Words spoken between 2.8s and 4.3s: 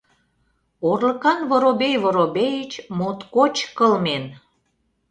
моткоч кылмен!